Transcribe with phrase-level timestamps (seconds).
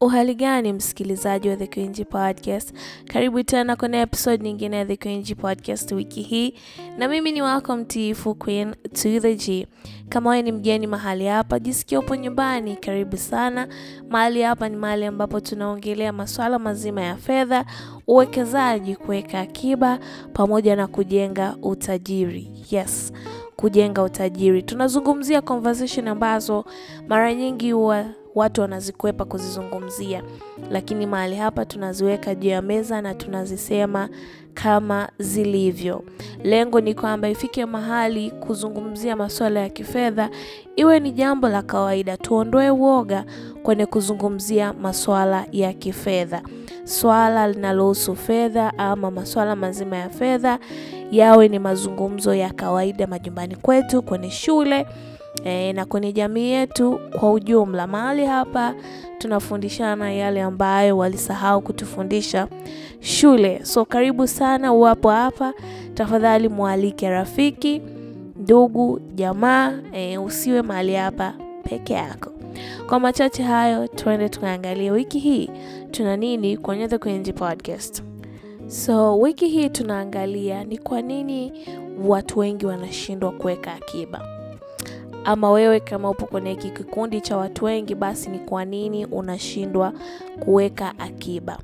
[0.00, 2.74] Uhali gani msikilizaji wa The Queen's Podcast,
[3.12, 6.54] karibu tena kwenye episode nyingine ya The Queen's Podcast wiki hii,
[6.98, 9.66] na mimi ni wako mtiifu Queen to the G.
[10.08, 13.68] Kama wewe ni mgeni mahali hapa, jisikia upo nyumbani, karibu sana.
[14.08, 17.64] Mahali hapa ni mahali ambapo tunaongelea masuala mazima ya fedha,
[18.06, 19.98] uwekezaji, kuweka akiba
[20.32, 22.50] pamoja na kujenga utajiri.
[22.70, 23.12] Yes,
[23.56, 24.62] kujenga utajiri.
[24.62, 26.64] Tunazungumzia conversation ambazo
[27.08, 28.04] mara nyingi huwa
[28.34, 30.22] watu wanazikwepa kuzizungumzia,
[30.70, 34.08] lakini mahali hapa tunaziweka juu ya meza na tunazisema
[34.54, 36.04] kama zilivyo.
[36.44, 40.30] Lengo ni kwamba ifike mahali kuzungumzia masuala ya kifedha
[40.76, 43.24] iwe ni jambo la kawaida, tuondoe uoga
[43.62, 46.42] kwenye kuzungumzia masuala ya kifedha.
[46.84, 50.58] Swala linalohusu fedha ama masuala mazima ya fedha
[51.10, 54.86] yawe ni mazungumzo ya kawaida majumbani kwetu, kwenye shule
[55.44, 57.86] e, na kwenye jamii yetu kwa ujumla.
[57.86, 58.74] Mahali hapa
[59.18, 62.48] tunafundishana yale ambayo walisahau kutufundisha
[63.00, 63.64] shule.
[63.64, 65.52] So karibu sana, uwapo hapa,
[65.94, 67.82] tafadhali mwalike rafiki,
[68.36, 71.34] ndugu, jamaa e, usiwe mahali hapa
[71.70, 72.30] peke yako.
[72.88, 75.50] Kwa machache hayo, tuende tukaangalia wiki hii
[75.90, 78.02] tuna nini kwenye The Queen's Podcast.
[78.66, 81.52] So wiki hii tunaangalia ni kwa nini
[82.06, 84.33] watu wengi wanashindwa kuweka akiba
[85.24, 89.92] ama wewe kama upo kwenye hiki kikundi cha watu wengi, basi ni kwa nini unashindwa
[90.40, 91.58] kuweka akiba?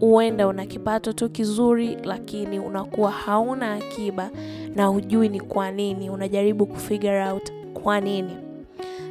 [0.00, 4.30] Huenda una kipato tu kizuri, lakini unakuwa hauna akiba
[4.76, 6.10] na hujui ni kwa nini.
[6.10, 8.36] Unajaribu kufigure out kwa nini.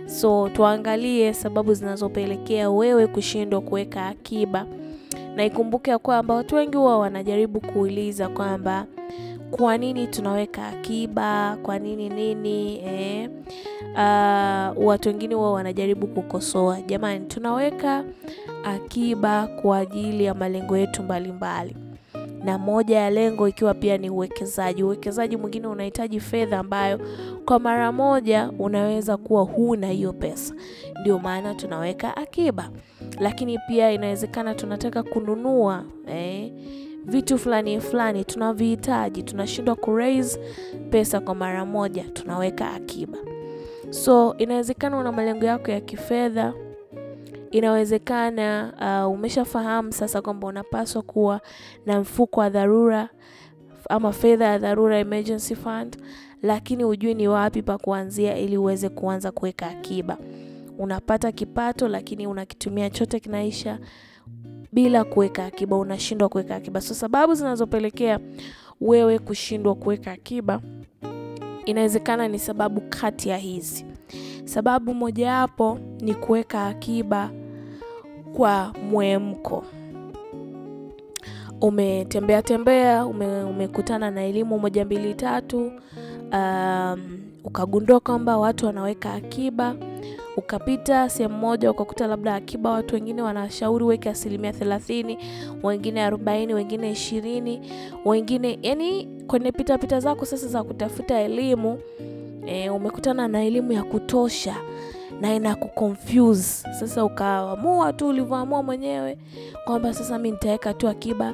[0.05, 4.65] So tuangalie sababu zinazopelekea wewe kushindwa kuweka akiba,
[5.35, 8.85] na ikumbuke ya kwamba watu wengi huwa wanajaribu kuuliza kwamba
[9.51, 13.29] kwa nini tunaweka akiba, kwa nini nini eh?
[13.93, 16.81] Uh, watu wengine wao wanajaribu kukosoa.
[16.81, 18.03] Jamani, tunaweka
[18.63, 21.75] akiba kwa ajili ya malengo yetu mbalimbali,
[22.43, 24.83] na moja ya lengo ikiwa pia ni uwekezaji.
[24.83, 26.99] Uwekezaji mwingine unahitaji fedha ambayo
[27.45, 30.53] kwa mara moja unaweza kuwa huna hiyo pesa,
[31.01, 32.69] ndio maana tunaweka akiba.
[33.19, 36.51] Lakini pia inawezekana tunataka kununua eh,
[37.05, 40.39] vitu fulani fulani tunavihitaji, tunashindwa ku raise
[40.89, 43.17] pesa kwa mara moja, tunaweka akiba.
[43.89, 46.53] So inawezekana una malengo yako ya kifedha,
[47.51, 48.73] inawezekana
[49.07, 51.41] uh, umeshafahamu sasa kwamba unapaswa kuwa
[51.85, 53.09] na mfuko wa dharura
[53.89, 55.97] ama fedha ya dharura, emergency fund,
[56.41, 60.17] lakini hujui ni wapi pa kuanzia ili uweze kuanza kuweka akiba.
[60.77, 63.79] Unapata kipato lakini unakitumia chote kinaisha
[64.71, 66.81] bila kuweka akiba, unashindwa kuweka akiba.
[66.81, 68.19] So sababu zinazopelekea
[68.81, 70.61] wewe kushindwa kuweka akiba
[71.65, 73.85] inawezekana ni sababu kati ya hizi.
[74.45, 77.29] Sababu mojawapo ni kuweka akiba
[78.37, 79.63] kwa mwemko.
[81.61, 85.71] Umetembea tembea, ume, umekutana na elimu moja mbili tatu,
[86.33, 89.75] um, ukagundua kwamba watu wanaweka akiba
[90.37, 95.17] ukapita sehemu moja ukakuta labda akiba, watu wengine wanashauri weke asilimia thelathini,
[95.63, 97.61] wengine arobaini, wengine ishirini,
[98.05, 101.79] wengine yani, kwenye pita pita zako sasa za kutafuta elimu
[102.45, 104.55] e, umekutana na elimu ya kutosha
[105.21, 109.17] na ina kuconfuse sasa, ukaamua tu ulivyoamua mwenyewe
[109.65, 111.33] kwamba sasa mi nitaweka tu akiba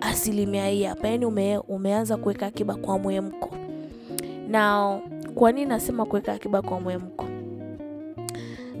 [0.00, 3.50] asilimia hii hapa, yani ume, umeanza kuweka akiba kwa mwemko.
[4.48, 4.98] Na
[5.34, 7.24] kwa nini nasema kuweka akiba kwa mwemko?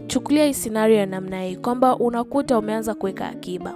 [0.08, 3.74] Chukulia hii scenario ya namna hii kwamba unakuta umeanza kuweka akiba,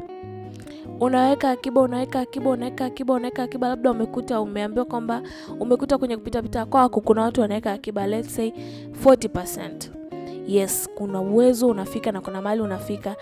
[1.00, 5.22] unaweka akiba, unaweka akiba, unaweka akiba, unaweka akiba, labda umekuta umeambiwa kwamba
[5.60, 8.52] umekuta kwenye kupitapita kwako kuna watu wanaweka akiba let's say
[9.04, 10.01] 40%.
[10.46, 13.16] Yes, kuna uwezo unafika na kuna mali unafika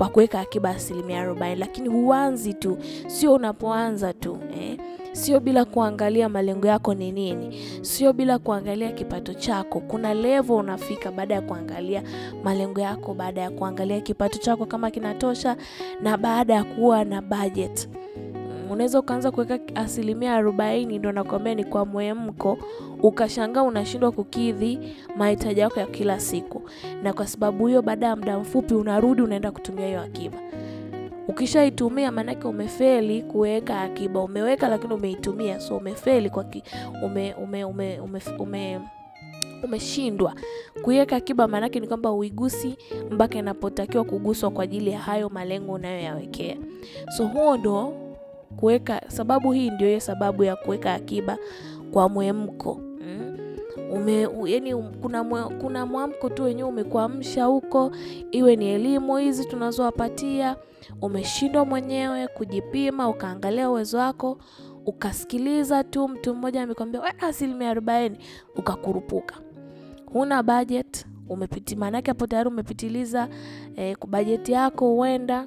[0.00, 4.78] wa kuweka akiba asilimia arobaini, lakini huanzi tu, sio unapoanza tu eh?
[5.12, 9.80] Sio bila kuangalia malengo yako ni nini, sio bila kuangalia kipato chako.
[9.80, 12.02] Kuna level unafika baada ya kuangalia
[12.44, 15.56] malengo yako, baada ya kuangalia kipato chako kama kinatosha,
[16.02, 17.88] na baada ya kuwa na budget.
[18.70, 22.58] Unaweza ukaanza kuweka asilimia arobaini, ndo nakwambia ni kwa mwemko,
[23.02, 24.78] ukashangaa unashindwa kukidhi
[25.16, 26.62] mahitaji yako ya kila siku,
[27.02, 30.38] na kwa sababu hiyo, baada ya muda mfupi unarudi unaenda kutumia hiyo akiba.
[31.28, 34.20] Ukishaitumia maanake umefeli kuweka akiba.
[34.20, 36.62] Umeweka lakini umeitumia, so umefeli kwa ki,
[37.04, 38.80] ume, ume, ume, ume, ume
[39.64, 40.34] umeshindwa
[40.82, 41.48] kuiweka akiba.
[41.48, 42.76] Maanake ni kwamba uigusi
[43.10, 46.56] mpaka inapotakiwa kuguswa kwa ajili ya hayo malengo unayoyawekea.
[47.16, 47.92] So huo ndo
[48.56, 51.38] kuweka, sababu hii ndio hiyo sababu ya kuweka akiba
[51.92, 52.80] kwa mwemko.
[53.00, 53.36] Mm.
[53.92, 55.24] ume, yani kuna,
[55.60, 57.90] kuna mwamko tu wenyewe umekuamsha huko,
[58.30, 60.56] iwe ni elimu hizi tunazowapatia,
[61.02, 64.38] umeshindwa mwenyewe kujipima, ukaangalia uwezo wako,
[64.86, 68.18] ukasikiliza tu mtu mmoja amekwambia asilimia arobaini,
[68.56, 69.34] ukakurupuka.
[70.12, 73.28] Huna budget, umepiti, maanake hapo tayari umepitiliza
[73.76, 75.46] eh, bajeti yako huenda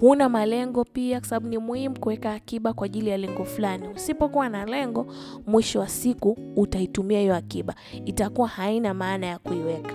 [0.00, 3.88] huna malengo pia, kwa sababu ni muhimu kuweka akiba kwa ajili ya lengo fulani.
[3.88, 5.06] Usipokuwa na lengo,
[5.46, 7.74] mwisho wa siku utaitumia hiyo akiba,
[8.04, 9.94] itakuwa haina maana ya kuiweka.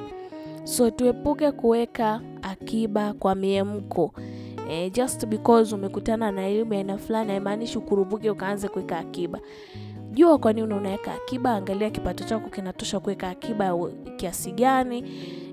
[0.63, 4.13] So tuepuke kuweka akiba kwa miemko.
[4.69, 9.39] Eh, just because umekutana na elimu ya aina fulani haimaanishi ukurubuke ukaanze kuweka akiba.
[10.11, 13.77] Jua kwa nini unaweka akiba, angalia kipato chako kinatosha kuweka akiba
[14.17, 15.03] kiasi gani.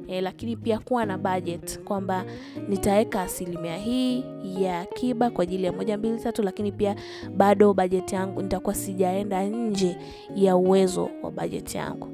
[0.09, 2.25] E, lakini pia kuwa na budget kwamba
[2.69, 4.25] nitaweka asilimia hii
[4.61, 6.97] ya akiba kwa ajili ya moja mbili tatu, lakini pia
[7.37, 9.97] bado bajeti yangu nitakuwa sijaenda nje
[10.35, 12.09] ya uwezo wa bajeti yangu.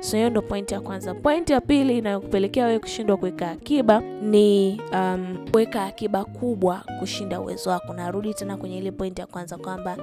[0.00, 1.14] So hiyo ndo pointi ya kwanza.
[1.14, 7.70] Pointi ya pili inayokupelekea wewe kushindwa kuweka akiba ni um, kuweka akiba kubwa kushinda uwezo
[7.70, 7.92] wako.
[7.94, 9.96] Narudi tena kwenye ile pointi ya kwanza kwamba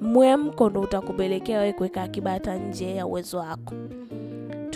[0.00, 3.74] mwemko ndo utakupelekea wewe kuweka akiba hata nje ya uwezo wako.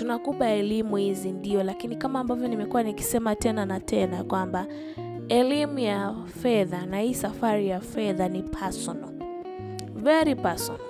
[0.09, 4.67] Tunakupa elimu hizi ndio, lakini kama ambavyo nimekuwa nikisema tena na tena kwamba
[5.29, 9.11] elimu ya fedha na hii safari ya fedha ni personal,
[9.95, 10.81] very personal.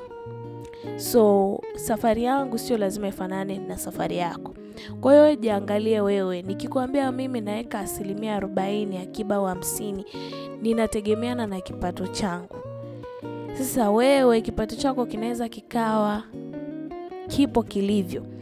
[0.96, 4.54] So safari yangu sio lazima ifanane na safari yako.
[5.00, 10.04] Kwa hiyo jiangalie wewe, nikikwambia mimi naweka asilimia arobaini akiba hamsini,
[10.62, 12.56] ninategemeana na kipato changu.
[13.58, 16.22] Sasa wewe kipato chako kinaweza kikawa
[17.28, 18.37] kipo kilivyo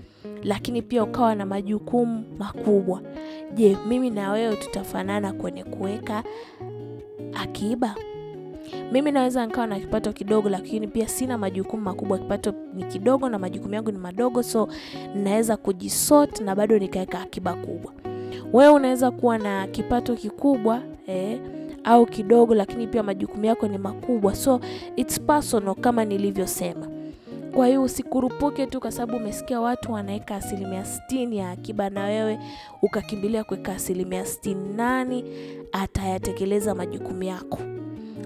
[0.46, 3.00] lakini pia ukawa na majukumu makubwa.
[3.54, 6.24] Je, mimi na wewe tutafanana kwenye kuweka
[7.42, 7.94] akiba?
[8.92, 12.18] Mimi naweza nikawa na kipato kidogo, lakini pia sina majukumu makubwa.
[12.18, 14.68] Kipato ni kidogo na majukumu yangu ni madogo, so
[15.14, 17.92] naweza kujisort na bado nikaweka akiba kubwa.
[18.52, 21.40] Wewe unaweza kuwa na kipato kikubwa eh,
[21.84, 24.60] au kidogo, lakini pia majukumu yako ni makubwa, so
[24.96, 26.95] it's personal kama nilivyosema.
[27.56, 32.38] Kwa hiyo usikurupuke tu kwa sababu umesikia watu wanaweka asilimia sitini ya akiba na wewe
[32.82, 34.68] ukakimbilia kuweka asilimia sitini.
[34.76, 35.24] Nani
[35.72, 37.58] atayatekeleza majukumu yako?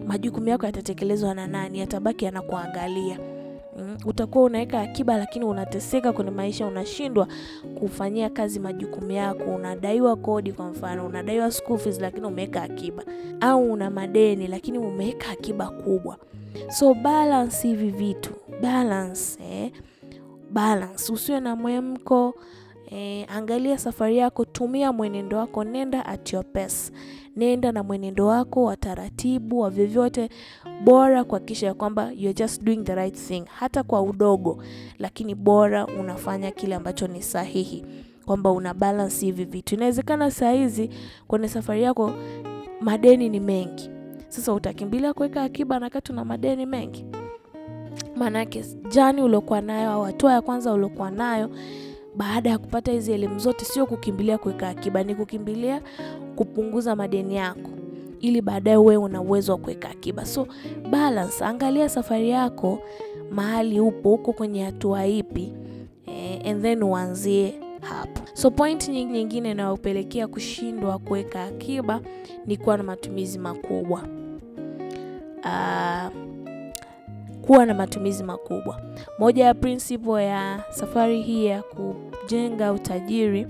[0.06, 1.78] Majukumu yako yatatekelezwa na nani?
[1.78, 3.18] Yatabaki yanakuangalia.
[3.78, 7.28] Mm, utakuwa unaweka akiba lakini unateseka kwenye maisha, unashindwa
[7.78, 9.44] kufanyia kazi majukumu yako.
[9.44, 13.02] Unadaiwa kodi, kwa mfano, unadaiwa school fees lakini umeweka akiba,
[13.40, 16.16] au una madeni lakini umeweka akiba kubwa.
[16.68, 19.72] So balance hivi vitu balance, eh,
[20.50, 21.12] balance.
[21.12, 22.34] Usiwe na mwemko
[22.90, 26.92] eh, angalia safari yako, tumia mwenendo wako, nenda at your pace,
[27.36, 30.28] nenda na mwenendo wako wa taratibu wa vyovyote,
[30.84, 34.62] bora kuhakikisha ya kwamba you're just doing the right thing, hata kwa udogo,
[34.98, 37.84] lakini bora unafanya kile ambacho ni sahihi,
[38.26, 39.74] kwamba una balance hivi vitu.
[39.74, 40.90] Inawezekana saa hizi
[41.28, 42.12] kwenye safari yako
[42.80, 43.90] madeni ni mengi
[44.28, 47.04] sasa utakimbilia kuweka akiba na kati na madeni mengi?
[48.20, 51.50] Maanake jani uliokuwa nayo au hatua ya kwanza uliokuwa nayo
[52.16, 55.82] baada ya kupata hizi elimu zote sio kukimbilia kuweka akiba, ni kukimbilia
[56.36, 57.70] kupunguza madeni yako
[58.20, 60.26] ili baadaye uwe una uwezo wa kuweka akiba.
[60.26, 60.46] So
[60.90, 62.78] balance, angalia safari yako
[63.30, 65.52] mahali upo, uko kwenye hatua ipi,
[66.06, 68.20] eh, and then uanzie hapo.
[68.34, 72.00] So point nyingine inayopelekea kushindwa kuweka akiba
[72.46, 74.02] ni kuwa na matumizi makubwa.
[75.44, 76.29] Uh,
[77.50, 78.80] kuwa na matumizi makubwa.
[79.18, 83.46] Moja ya principle ya safari hii ya kujenga utajiri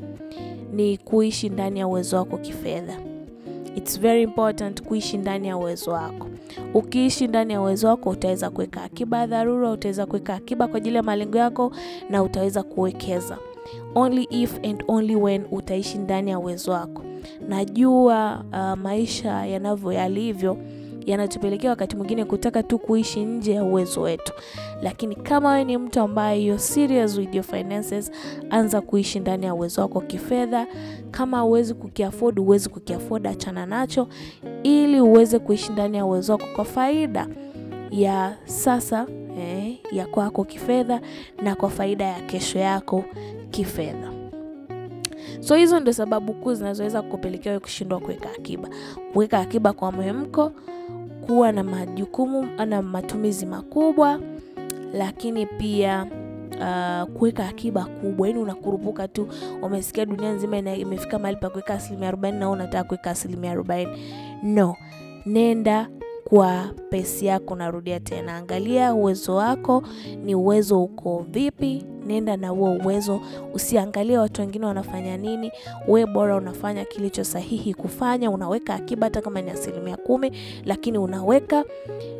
[0.72, 2.98] ni kuishi ndani ya uwezo wako kifedha.
[3.76, 6.26] It's very important kuishi ndani ya uwezo wako.
[6.74, 10.96] Ukiishi ndani ya uwezo wako utaweza kuweka akiba ya dharura, utaweza kuweka akiba kwa ajili
[10.96, 11.72] ya malengo yako
[12.10, 13.38] na utaweza kuwekeza.
[13.94, 17.02] Only if and only when utaishi ndani ya uwezo wako.
[17.48, 20.56] Najua uh, maisha yanavyo yalivyo
[21.06, 24.32] yanatupelekea wakati mwingine kutaka tu kuishi nje ya uwezo wetu,
[24.82, 28.10] lakini kama wewe ni mtu ambaye you're serious with your finances,
[28.50, 30.66] anza kuishi ndani ya uwezo wako kifedha.
[31.10, 34.08] Kama uwezi kukiafford, uwezi kukiafford, achana nacho,
[34.62, 37.26] ili uweze kuishi ndani ya uwezo wako kwa faida
[37.90, 39.06] ya sasa
[39.38, 41.00] eh, ya kwako kifedha
[41.42, 43.04] na kwa faida ya kesho yako
[43.50, 44.10] kifedha.
[45.40, 48.68] So hizo ndio sababu kuu zinazoweza kukupelekea wewe kushindwa kuweka akiba.
[49.12, 50.52] Kuweka akiba kwa mwemko,
[51.30, 54.20] kuwa na majukumu na matumizi makubwa,
[54.92, 56.06] lakini pia
[56.60, 58.28] uh, kuweka akiba kubwa.
[58.28, 59.28] Yaani unakurupuka tu,
[59.62, 63.90] umesikia dunia nzima imefika mahali pa kuweka asilimia arobaini na unataka kuweka asilimia arobaini.
[64.42, 64.76] No,
[65.26, 65.88] nenda
[66.30, 67.56] kwa pesi yako.
[67.56, 69.82] Narudia tena, angalia uwezo wako,
[70.24, 71.84] ni uwezo uko vipi?
[72.06, 73.20] nenda na huo uwezo,
[73.54, 75.52] usiangalie watu wengine wanafanya nini.
[75.88, 80.32] We bora unafanya kilicho sahihi kufanya, unaweka akiba hata kama ni asilimia kumi,
[80.64, 81.64] lakini unaweka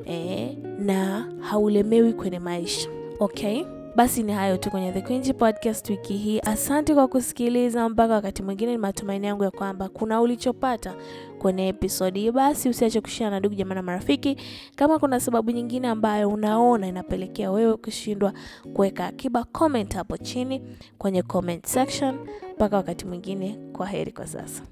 [0.07, 2.89] eh, na haulemewi kwenye maisha
[3.21, 3.65] okay.
[4.01, 6.41] Basi ni hayo tu kwenye The Queen's Podcast wiki hii.
[6.41, 8.73] Asante kwa kusikiliza mpaka wakati mwingine.
[8.73, 10.95] Ni matumaini yangu ya kwamba kuna ulichopata
[11.39, 12.31] kwenye episodi hii.
[12.31, 14.37] Basi usiache kushia na ndugu jamaa na marafiki.
[14.77, 18.33] Kama kuna sababu nyingine ambayo unaona inapelekea wewe kushindwa
[18.75, 20.63] kuweka akiba, comment hapo chini
[20.99, 22.15] kwenye comment section.
[22.55, 24.63] Mpaka wakati mwingine, kwa heri kwa sasa.